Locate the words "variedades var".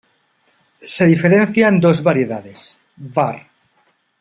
2.01-3.37